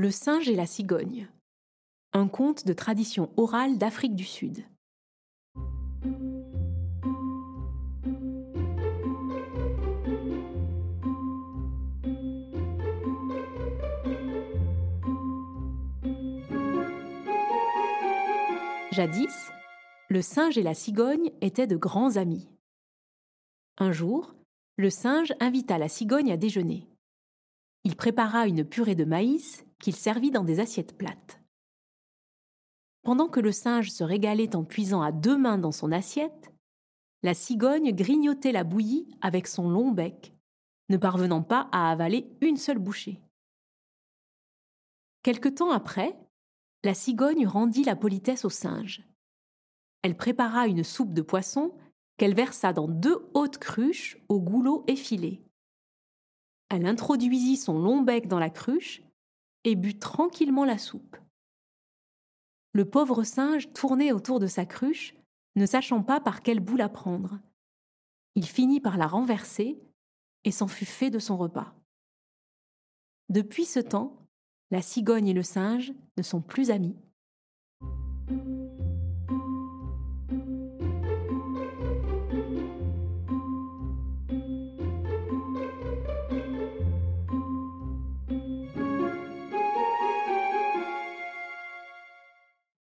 [0.00, 1.26] Le singe et la cigogne.
[2.12, 4.64] Un conte de tradition orale d'Afrique du Sud.
[18.92, 19.50] Jadis,
[20.08, 22.48] le singe et la cigogne étaient de grands amis.
[23.78, 24.32] Un jour,
[24.76, 26.86] le singe invita la cigogne à déjeuner.
[27.82, 31.40] Il prépara une purée de maïs qu'il servit dans des assiettes plates.
[33.02, 36.52] Pendant que le singe se régalait en puisant à deux mains dans son assiette,
[37.22, 40.34] la cigogne grignotait la bouillie avec son long bec,
[40.88, 43.20] ne parvenant pas à avaler une seule bouchée.
[45.22, 46.18] Quelque temps après,
[46.84, 49.04] la cigogne rendit la politesse au singe.
[50.02, 51.74] Elle prépara une soupe de poisson
[52.16, 55.42] qu'elle versa dans deux hautes cruches au goulot effilé.
[56.68, 59.02] Elle introduisit son long bec dans la cruche
[59.68, 61.16] et but tranquillement la soupe.
[62.72, 65.14] Le pauvre singe tournait autour de sa cruche,
[65.56, 67.38] ne sachant pas par quel bout la prendre.
[68.34, 69.78] Il finit par la renverser
[70.44, 71.74] et s'en fut fait de son repas.
[73.28, 74.16] Depuis ce temps,
[74.70, 76.96] la cigogne et le singe ne sont plus amis.